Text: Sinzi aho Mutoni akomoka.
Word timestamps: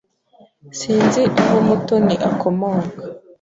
Sinzi 0.79 1.21
aho 1.43 1.57
Mutoni 1.67 2.15
akomoka. 2.29 2.97